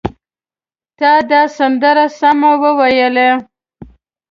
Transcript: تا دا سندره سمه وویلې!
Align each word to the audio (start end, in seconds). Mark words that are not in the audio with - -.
تا 0.97 1.11
دا 1.29 1.41
سندره 1.57 2.05
سمه 2.19 2.51
وویلې! 2.61 3.29